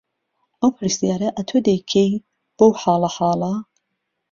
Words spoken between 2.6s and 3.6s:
حاڵهحاڵه